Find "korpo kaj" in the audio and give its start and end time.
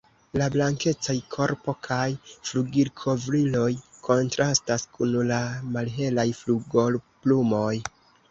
1.33-2.05